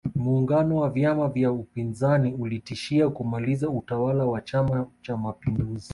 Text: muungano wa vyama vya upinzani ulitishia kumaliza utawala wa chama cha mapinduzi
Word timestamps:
muungano 0.15 0.75
wa 0.75 0.89
vyama 0.89 1.27
vya 1.27 1.51
upinzani 1.51 2.33
ulitishia 2.33 3.09
kumaliza 3.09 3.69
utawala 3.69 4.25
wa 4.25 4.41
chama 4.41 4.87
cha 5.01 5.17
mapinduzi 5.17 5.89